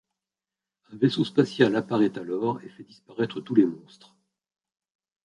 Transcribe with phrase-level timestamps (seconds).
[0.91, 4.15] Un vaisseau spatial apparaît alors et fait disparaître tous les monstres.